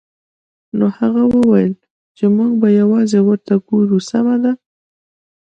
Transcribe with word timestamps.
نو 0.77 0.85
هغه 0.97 1.23
وویل 1.33 1.73
چې 2.17 2.25
موږ 2.35 2.51
به 2.61 2.67
یوازې 2.81 3.19
ورته 3.23 3.53
وګورو 3.57 3.97
سمه 4.09 4.35
ده 4.43 4.51